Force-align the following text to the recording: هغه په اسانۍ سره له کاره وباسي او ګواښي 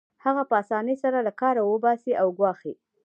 هغه 0.23 0.43
په 0.49 0.55
اسانۍ 0.61 0.95
سره 1.03 1.17
له 1.27 1.31
کاره 1.41 1.61
وباسي 1.63 2.11
او 2.21 2.27
ګواښي 2.37 2.73